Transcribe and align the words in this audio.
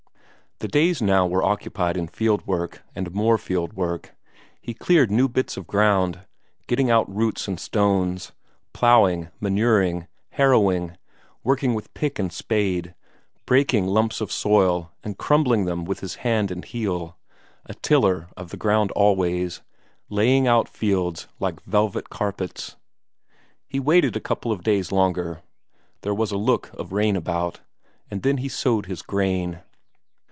The 0.59 0.67
days 0.67 1.01
now 1.01 1.25
were 1.25 1.43
occupied 1.43 1.97
in 1.97 2.05
field 2.07 2.45
work 2.45 2.83
and 2.95 3.11
more 3.15 3.39
field 3.39 3.73
work; 3.73 4.15
he 4.61 4.75
cleared 4.75 5.09
new 5.09 5.27
bits 5.27 5.57
of 5.57 5.65
ground, 5.65 6.27
getting 6.67 6.91
out 6.91 7.11
roots 7.11 7.47
and 7.47 7.59
stones; 7.59 8.31
ploughing, 8.71 9.29
manuring, 9.39 10.05
harrowing, 10.29 10.97
working 11.43 11.73
with 11.73 11.91
pick 11.95 12.19
and 12.19 12.31
spade, 12.31 12.93
breaking 13.47 13.87
lumps 13.87 14.21
of 14.21 14.31
soil 14.31 14.91
and 15.03 15.17
crumbling 15.17 15.65
them 15.65 15.83
with 15.83 16.01
hand 16.17 16.51
and 16.51 16.63
heel; 16.65 17.17
a 17.65 17.73
tiller 17.73 18.27
of 18.37 18.51
the 18.51 18.55
ground 18.57 18.91
always, 18.91 19.63
laying 20.09 20.45
out 20.47 20.69
fields 20.69 21.27
like 21.39 21.59
velvet 21.63 22.11
carpets. 22.11 22.75
He 23.67 23.79
waited 23.79 24.15
a 24.15 24.19
couple 24.21 24.51
of 24.51 24.61
days 24.61 24.91
longer 24.91 25.41
there 26.01 26.13
was 26.13 26.31
a 26.31 26.37
look 26.37 26.71
of 26.73 26.91
rain 26.91 27.15
about 27.15 27.61
and 28.11 28.21
then 28.21 28.37
he 28.37 28.47
sowed 28.47 28.85
his 28.85 29.01
corn. 29.01 29.63